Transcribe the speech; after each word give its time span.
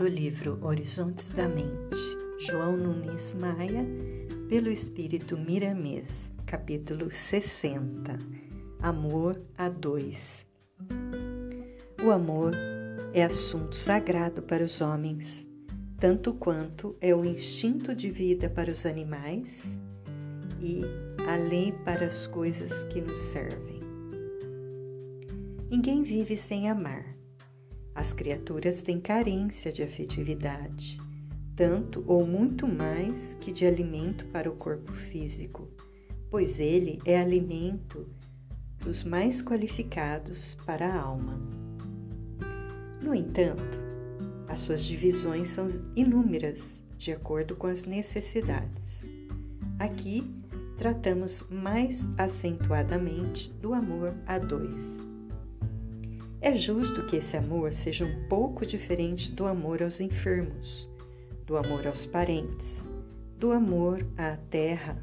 do 0.00 0.08
livro 0.08 0.58
Horizontes 0.62 1.28
da 1.28 1.46
Mente, 1.46 2.16
João 2.38 2.74
Nunes 2.74 3.36
Maia, 3.38 3.84
pelo 4.48 4.70
Espírito 4.70 5.36
Miramês, 5.36 6.32
capítulo 6.46 7.10
60 7.10 8.16
Amor 8.80 9.38
a 9.58 9.68
dois. 9.68 10.46
O 12.02 12.10
amor 12.10 12.54
é 13.12 13.24
assunto 13.24 13.76
sagrado 13.76 14.40
para 14.40 14.64
os 14.64 14.80
homens, 14.80 15.46
tanto 15.98 16.32
quanto 16.32 16.96
é 16.98 17.14
o 17.14 17.22
instinto 17.22 17.94
de 17.94 18.10
vida 18.10 18.48
para 18.48 18.70
os 18.70 18.86
animais 18.86 19.66
e 20.62 20.80
a 21.28 21.36
lei 21.36 21.72
para 21.84 22.06
as 22.06 22.26
coisas 22.26 22.84
que 22.84 23.02
nos 23.02 23.18
servem. 23.18 23.82
Ninguém 25.70 26.02
vive 26.02 26.38
sem 26.38 26.70
amar 26.70 27.19
as 28.00 28.14
criaturas 28.14 28.80
têm 28.80 28.98
carência 28.98 29.70
de 29.70 29.82
afetividade, 29.82 30.98
tanto 31.54 32.02
ou 32.06 32.26
muito 32.26 32.66
mais 32.66 33.34
que 33.34 33.52
de 33.52 33.66
alimento 33.66 34.24
para 34.28 34.48
o 34.48 34.56
corpo 34.56 34.90
físico, 34.94 35.68
pois 36.30 36.58
ele 36.58 36.98
é 37.04 37.20
alimento 37.20 38.08
dos 38.78 39.04
mais 39.04 39.42
qualificados 39.42 40.56
para 40.64 40.88
a 40.88 40.98
alma. 40.98 41.38
No 43.02 43.14
entanto, 43.14 43.78
as 44.48 44.60
suas 44.60 44.82
divisões 44.82 45.48
são 45.48 45.66
inúmeras, 45.94 46.82
de 46.96 47.12
acordo 47.12 47.54
com 47.54 47.66
as 47.66 47.82
necessidades. 47.82 48.94
Aqui 49.78 50.24
tratamos 50.78 51.46
mais 51.50 52.08
acentuadamente 52.16 53.52
do 53.60 53.74
amor 53.74 54.14
a 54.26 54.38
dois 54.38 55.09
é 56.40 56.54
justo 56.54 57.04
que 57.04 57.16
esse 57.16 57.36
amor 57.36 57.70
seja 57.72 58.04
um 58.04 58.28
pouco 58.28 58.64
diferente 58.64 59.30
do 59.32 59.46
amor 59.46 59.82
aos 59.82 60.00
enfermos, 60.00 60.88
do 61.46 61.56
amor 61.56 61.86
aos 61.86 62.06
parentes, 62.06 62.88
do 63.36 63.52
amor 63.52 64.06
à 64.16 64.36
terra, 64.48 64.96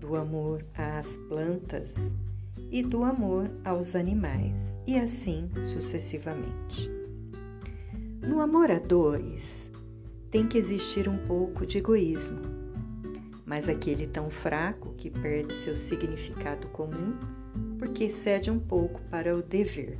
do 0.00 0.16
amor 0.16 0.64
às 0.74 1.16
plantas 1.28 1.94
e 2.70 2.82
do 2.82 3.04
amor 3.04 3.48
aos 3.64 3.94
animais, 3.94 4.76
e 4.86 4.98
assim 4.98 5.48
sucessivamente. 5.64 6.90
No 8.20 8.40
amor 8.40 8.70
a 8.70 8.78
dois, 8.78 9.70
tem 10.30 10.48
que 10.48 10.58
existir 10.58 11.08
um 11.08 11.18
pouco 11.18 11.64
de 11.64 11.78
egoísmo, 11.78 12.40
mas 13.46 13.68
aquele 13.68 14.08
tão 14.08 14.28
fraco 14.28 14.92
que 14.94 15.08
perde 15.08 15.54
seu 15.60 15.76
significado 15.76 16.66
comum 16.68 17.16
porque 17.78 18.10
cede 18.10 18.50
um 18.50 18.58
pouco 18.58 19.00
para 19.02 19.36
o 19.36 19.42
dever. 19.42 19.98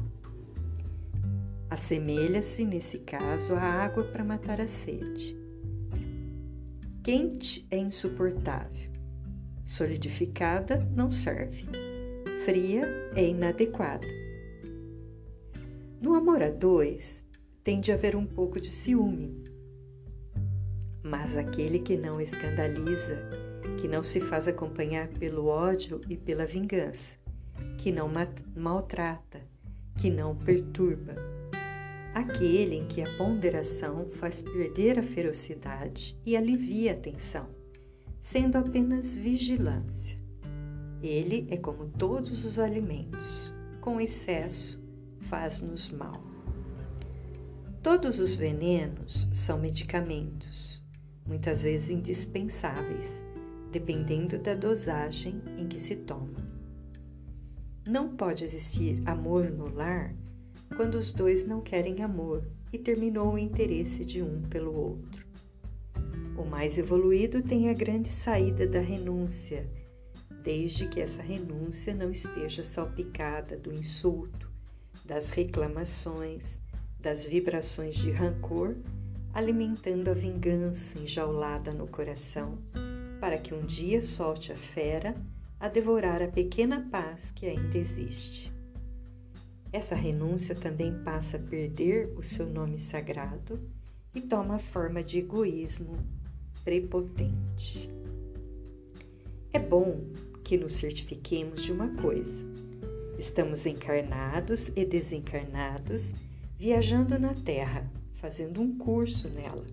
Assemelha-se, 1.70 2.64
nesse 2.64 2.98
caso, 2.98 3.54
à 3.54 3.62
água 3.62 4.04
para 4.04 4.22
matar 4.22 4.60
a 4.60 4.66
sede. 4.66 5.36
Quente 7.02 7.66
é 7.70 7.76
insuportável. 7.76 8.90
Solidificada 9.66 10.86
não 10.94 11.10
serve. 11.10 11.66
Fria 12.44 12.86
é 13.16 13.26
inadequada. 13.26 14.06
No 16.00 16.14
amor 16.14 16.42
a 16.42 16.50
dois, 16.50 17.24
tem 17.62 17.80
de 17.80 17.90
haver 17.90 18.14
um 18.14 18.26
pouco 18.26 18.60
de 18.60 18.68
ciúme. 18.68 19.42
Mas 21.02 21.36
aquele 21.36 21.78
que 21.78 21.96
não 21.96 22.20
escandaliza, 22.20 23.28
que 23.80 23.88
não 23.88 24.02
se 24.02 24.20
faz 24.20 24.46
acompanhar 24.46 25.08
pelo 25.08 25.46
ódio 25.46 26.00
e 26.08 26.16
pela 26.16 26.44
vingança, 26.44 27.16
que 27.78 27.90
não 27.90 28.10
maltrata, 28.54 29.40
que 29.98 30.10
não 30.10 30.36
perturba, 30.36 31.14
aquele 32.14 32.76
em 32.76 32.86
que 32.86 33.02
a 33.02 33.16
ponderação 33.16 34.08
faz 34.20 34.40
perder 34.40 34.98
a 34.98 35.02
ferocidade 35.02 36.16
e 36.24 36.36
alivia 36.36 36.92
a 36.92 36.96
tensão, 36.96 37.48
sendo 38.22 38.56
apenas 38.56 39.12
vigilância. 39.12 40.16
Ele 41.02 41.46
é 41.50 41.56
como 41.56 41.88
todos 41.88 42.44
os 42.44 42.58
alimentos, 42.58 43.52
com 43.80 44.00
excesso 44.00 44.80
faz-nos 45.22 45.90
mal. 45.90 46.22
Todos 47.82 48.20
os 48.20 48.36
venenos 48.36 49.28
são 49.32 49.58
medicamentos, 49.58 50.82
muitas 51.26 51.62
vezes 51.62 51.90
indispensáveis, 51.90 53.20
dependendo 53.72 54.38
da 54.38 54.54
dosagem 54.54 55.42
em 55.58 55.66
que 55.66 55.78
se 55.78 55.96
toma. 55.96 56.54
Não 57.86 58.16
pode 58.16 58.44
existir 58.44 59.02
amor 59.04 59.50
no 59.50 59.68
lar 59.68 60.14
quando 60.76 60.96
os 60.96 61.12
dois 61.12 61.46
não 61.46 61.60
querem 61.60 62.02
amor 62.02 62.44
e 62.72 62.78
terminou 62.78 63.34
o 63.34 63.38
interesse 63.38 64.04
de 64.04 64.22
um 64.22 64.42
pelo 64.42 64.74
outro. 64.74 65.24
O 66.36 66.44
mais 66.44 66.76
evoluído 66.76 67.42
tem 67.42 67.70
a 67.70 67.72
grande 67.72 68.08
saída 68.08 68.66
da 68.66 68.80
renúncia, 68.80 69.68
desde 70.42 70.88
que 70.88 71.00
essa 71.00 71.22
renúncia 71.22 71.94
não 71.94 72.10
esteja 72.10 72.62
salpicada 72.62 73.56
do 73.56 73.72
insulto, 73.72 74.50
das 75.04 75.28
reclamações, 75.28 76.58
das 76.98 77.24
vibrações 77.24 77.96
de 77.96 78.10
rancor, 78.10 78.74
alimentando 79.32 80.10
a 80.10 80.14
vingança 80.14 80.98
enjaulada 80.98 81.72
no 81.72 81.86
coração, 81.86 82.58
para 83.20 83.38
que 83.38 83.54
um 83.54 83.64
dia 83.64 84.02
solte 84.02 84.50
a 84.52 84.56
fera 84.56 85.14
a 85.60 85.68
devorar 85.68 86.20
a 86.20 86.28
pequena 86.28 86.88
paz 86.90 87.30
que 87.30 87.46
ainda 87.46 87.78
existe. 87.78 88.52
Essa 89.74 89.96
renúncia 89.96 90.54
também 90.54 90.94
passa 91.02 91.36
a 91.36 91.40
perder 91.40 92.14
o 92.16 92.22
seu 92.22 92.46
nome 92.46 92.78
sagrado 92.78 93.58
e 94.14 94.20
toma 94.20 94.54
a 94.54 94.58
forma 94.60 95.02
de 95.02 95.18
egoísmo 95.18 95.98
prepotente. 96.62 97.90
É 99.52 99.58
bom 99.58 100.00
que 100.44 100.56
nos 100.56 100.74
certifiquemos 100.74 101.64
de 101.64 101.72
uma 101.72 101.88
coisa: 101.96 102.36
estamos 103.18 103.66
encarnados 103.66 104.70
e 104.76 104.84
desencarnados, 104.84 106.14
viajando 106.56 107.18
na 107.18 107.34
Terra, 107.34 107.90
fazendo 108.14 108.62
um 108.62 108.78
curso 108.78 109.28
nela. 109.28 109.66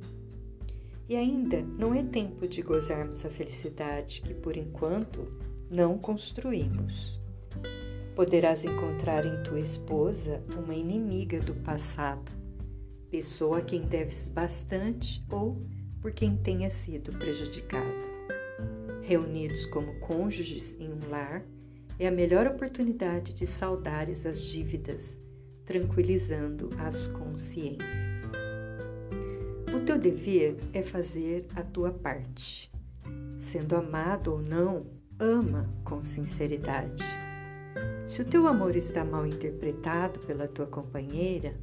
E 1.07 1.16
ainda 1.16 1.61
não 1.61 1.94
é 1.94 2.01
tempo 2.01 2.47
de 2.47 2.63
gozarmos 2.63 3.23
a 3.23 3.29
felicidade 3.29 4.23
que, 4.23 4.34
por 4.34 4.57
enquanto, 4.57 5.31
não 5.69 5.95
construímos 6.00 7.21
poderás 8.16 8.63
encontrar 8.63 9.25
em 9.25 9.41
tua 9.44 9.59
esposa 9.59 10.44
uma 10.57 10.73
inimiga 10.73 11.39
do 11.39 11.53
passado, 11.55 12.31
pessoa 13.09 13.59
a 13.59 13.61
quem 13.61 13.81
deves 13.81 14.29
bastante 14.29 15.23
ou 15.29 15.61
por 16.01 16.11
quem 16.11 16.35
tenha 16.35 16.69
sido 16.69 17.17
prejudicado. 17.17 18.11
Reunidos 19.01 19.66
como 19.66 19.99
cônjuges 19.99 20.75
em 20.79 20.91
um 20.91 21.09
lar, 21.09 21.44
é 21.99 22.07
a 22.07 22.11
melhor 22.11 22.47
oportunidade 22.47 23.33
de 23.33 23.45
saudares 23.45 24.25
as 24.25 24.43
dívidas, 24.43 25.17
tranquilizando 25.66 26.69
as 26.79 27.07
consciências. 27.07 28.09
O 29.73 29.79
teu 29.85 29.97
dever 29.97 30.57
é 30.73 30.81
fazer 30.81 31.45
a 31.55 31.61
tua 31.61 31.91
parte. 31.91 32.72
Sendo 33.39 33.75
amado 33.75 34.33
ou 34.33 34.41
não, 34.41 34.85
ama 35.19 35.69
com 35.83 36.03
sinceridade. 36.03 37.03
Se 38.11 38.22
o 38.22 38.25
teu 38.25 38.45
amor 38.45 38.75
está 38.75 39.05
mal 39.05 39.25
interpretado 39.25 40.19
pela 40.19 40.45
tua 40.45 40.67
companheira, 40.67 41.55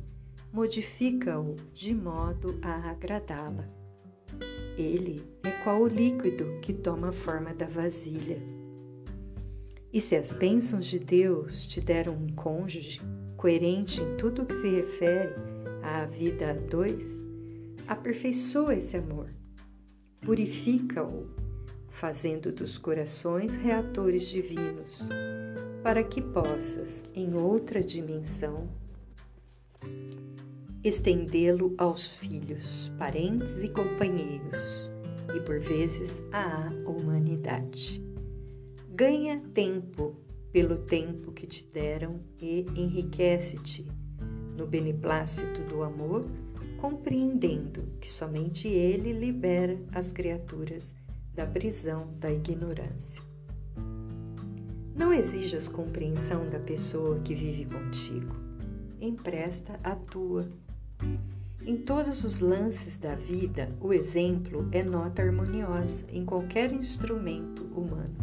modifica-o 0.50 1.54
de 1.75 1.94
modo 1.94 2.59
a 2.62 2.88
agradá-la. 2.88 3.69
Ele 4.75 5.22
é 5.44 5.50
qual 5.62 5.82
o 5.82 5.86
líquido 5.86 6.59
que 6.62 6.72
toma 6.72 7.10
a 7.10 7.12
forma 7.12 7.53
da 7.53 7.66
vasilha. 7.66 8.41
E 9.92 10.00
se 10.00 10.16
as 10.16 10.33
bênçãos 10.33 10.86
de 10.86 10.98
Deus 10.98 11.66
te 11.66 11.83
deram 11.83 12.15
um 12.15 12.34
cônjuge 12.34 12.98
coerente 13.36 14.01
em 14.01 14.16
tudo 14.16 14.41
o 14.41 14.47
que 14.47 14.54
se 14.54 14.71
refere 14.71 15.34
à 15.83 16.06
vida 16.06 16.53
a 16.53 16.54
dois, 16.54 17.21
aperfeiçoa 17.86 18.74
esse 18.74 18.97
amor, 18.97 19.28
purifica-o, 20.22 21.28
fazendo 21.91 22.51
dos 22.51 22.78
corações 22.78 23.54
reatores 23.54 24.27
divinos 24.27 25.10
para 25.83 26.03
que 26.03 26.21
possas, 26.21 27.03
em 27.15 27.34
outra 27.34 27.83
dimensão, 27.83 28.69
estendê-lo 30.83 31.75
aos 31.78 32.16
filhos, 32.16 32.91
parentes 32.98 33.63
e 33.63 33.69
companheiros, 33.69 34.91
e 35.34 35.41
por 35.41 35.60
vezes 35.60 36.22
à 36.33 36.71
humanidade. 36.89 38.03
Ganha 38.91 39.41
tempo 39.54 40.16
pelo 40.53 40.78
tempo 40.78 41.30
que 41.33 41.47
te 41.47 41.65
deram 41.66 42.21
e 42.41 42.66
enriquece-te 42.75 43.86
no 44.57 44.66
beneplácito 44.66 45.63
do 45.63 45.83
amor, 45.83 46.27
compreendendo 46.80 47.83
que 48.01 48.10
somente 48.10 48.66
ele 48.66 49.13
libera 49.13 49.78
as 49.92 50.10
criaturas 50.10 50.95
da 51.34 51.47
prisão 51.47 52.13
da 52.19 52.33
ignorância. 52.33 53.22
Não 54.98 55.12
exijas 55.12 55.68
compreensão 55.68 56.50
da 56.50 56.59
pessoa 56.59 57.21
que 57.21 57.33
vive 57.33 57.66
contigo. 57.66 58.34
Empresta 59.00 59.78
a 59.84 59.95
tua. 59.95 60.50
Em 61.65 61.77
todos 61.77 62.24
os 62.24 62.41
lances 62.41 62.97
da 62.97 63.15
vida, 63.15 63.71
o 63.80 63.92
exemplo 63.92 64.68
é 64.72 64.83
nota 64.83 65.22
harmoniosa 65.22 66.04
em 66.09 66.24
qualquer 66.24 66.72
instrumento 66.72 67.62
humano. 67.66 68.16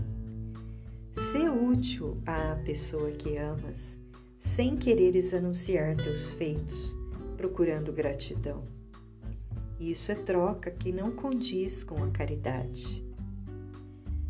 Ser 1.32 1.50
útil 1.50 2.22
à 2.26 2.58
pessoa 2.66 3.10
que 3.12 3.38
amas, 3.38 3.98
sem 4.42 4.76
quereres 4.76 5.34
anunciar 5.34 5.96
teus 5.96 6.34
feitos, 6.34 6.94
procurando 7.38 7.94
gratidão. 7.94 8.66
Isso 9.80 10.12
é 10.12 10.16
troca 10.16 10.72
que 10.72 10.92
não 10.92 11.12
condiz 11.12 11.86
com 11.86 12.04
a 12.04 12.12
caridade. 12.12 13.06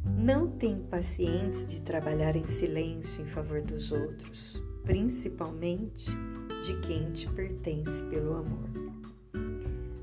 Não 0.06 0.48
tem 0.48 0.80
paciência 0.80 1.66
de 1.66 1.81
trabalhar 1.81 2.36
em 2.36 2.46
silêncio 2.46 3.24
em 3.24 3.28
favor 3.28 3.62
dos 3.62 3.92
outros, 3.92 4.62
principalmente 4.84 6.12
de 6.63 6.80
quem 6.81 7.07
te 7.07 7.28
pertence 7.31 8.04
pelo 8.04 8.36
amor. 8.36 8.69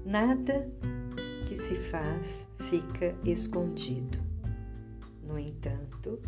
Nada 0.04 0.68
que 1.48 1.56
se 1.56 1.76
faz 1.90 2.46
fica 2.68 3.14
escondido. 3.24 4.18
No 5.22 5.38
entanto, 5.38 6.20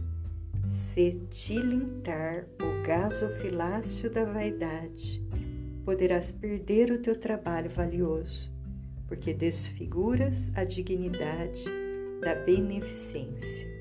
se 0.71 1.21
tilintar 1.31 2.47
o 2.63 2.87
gasofilácio 2.87 4.11
da 4.11 4.25
vaidade, 4.25 5.23
poderás 5.85 6.33
perder 6.33 6.91
o 6.91 6.99
teu 6.99 7.19
trabalho 7.19 7.71
valioso, 7.71 8.53
porque 9.07 9.35
desfiguras 9.35 10.51
a 10.55 10.65
dignidade 10.65 11.84
da 12.21 12.35
beneficência. 12.35 13.75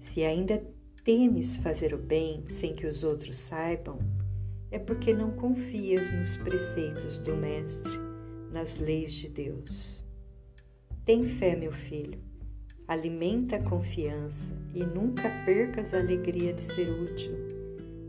Se 0.00 0.24
ainda 0.24 0.62
temes 1.04 1.56
fazer 1.58 1.94
o 1.94 1.98
bem 1.98 2.44
sem 2.50 2.74
que 2.74 2.86
os 2.86 3.04
outros 3.04 3.36
saibam, 3.36 3.98
é 4.70 4.78
porque 4.78 5.14
não 5.14 5.30
confias 5.30 6.10
nos 6.12 6.36
preceitos 6.36 7.18
do 7.18 7.36
Mestre, 7.36 7.98
nas 8.52 8.76
leis 8.76 9.12
de 9.12 9.28
Deus. 9.28 10.04
Tem 11.04 11.24
fé, 11.24 11.56
meu 11.56 11.72
filho, 11.72 12.18
alimenta 12.86 13.56
a 13.56 13.62
confiança 13.62 14.52
e 14.74 14.84
nunca 14.84 15.30
percas 15.44 15.94
a 15.94 15.98
alegria 15.98 16.52
de 16.52 16.62
ser 16.62 16.90
útil, 16.90 17.34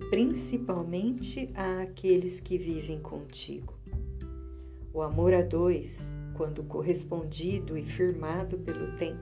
principalmente 0.09 1.49
àqueles 1.53 2.39
que 2.39 2.57
vivem 2.57 2.99
contigo. 2.99 3.77
O 4.93 5.01
amor 5.01 5.33
a 5.33 5.41
dois, 5.41 6.11
quando 6.39 6.63
correspondido 6.63 7.77
e 7.77 7.83
firmado 7.83 8.57
pelo 8.59 8.95
tempo, 8.95 9.19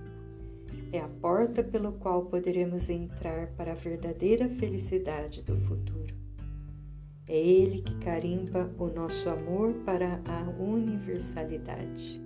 é 0.92 1.00
a 1.00 1.08
porta 1.08 1.64
pelo 1.64 1.94
qual 1.94 2.25
poderemos 2.25 2.92
entrar 2.92 3.48
para 3.54 3.72
a 3.72 3.75
verdadeira 3.75 4.48
felicidade 4.48 5.42
do 5.42 5.58
futuro. 5.62 6.14
É 7.28 7.36
Ele 7.36 7.81
que 7.81 7.98
carimba 8.02 8.69
o 8.78 8.86
nosso 8.86 9.28
amor 9.31 9.74
para 9.84 10.22
a 10.28 10.62
universalidade. 10.62 12.22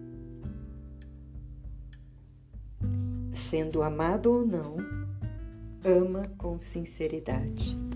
Sendo 3.32 3.82
amado 3.84 4.30
ou 4.30 4.46
não, 4.46 4.76
ama 5.86 6.30
com 6.38 6.60
sinceridade. 6.60 7.91